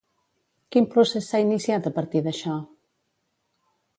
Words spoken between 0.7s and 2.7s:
Quin procés s'ha iniciat a partir d'això?